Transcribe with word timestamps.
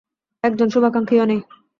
একজন 0.43 0.67
শুভাকাঙ্ক্ষীও 0.69 1.25
নেই? 1.25 1.39